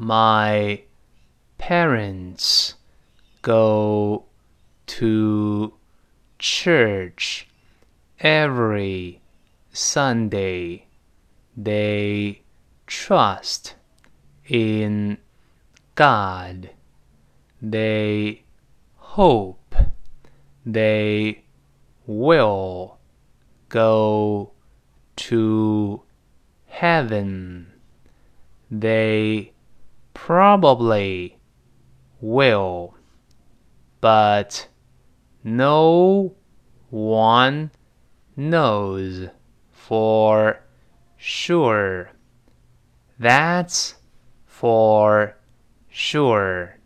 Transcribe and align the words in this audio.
My 0.00 0.82
parents 1.58 2.74
go 3.42 4.26
to 4.86 5.74
church 6.38 7.48
every 8.20 9.20
Sunday. 9.72 10.86
They 11.56 12.42
trust 12.86 13.74
in 14.46 15.18
God. 15.96 16.70
They 17.60 18.44
hope 18.98 19.74
they 20.64 21.42
will 22.06 22.98
go 23.68 24.52
to 25.16 26.02
heaven. 26.68 27.72
They 28.70 29.54
probably 30.14 31.38
will, 32.20 32.96
but 34.00 34.68
no 35.44 36.34
one 36.90 37.70
knows 38.36 39.28
for 39.70 40.60
sure. 41.16 42.10
That's 43.18 43.94
for 44.46 45.36
sure. 45.88 46.77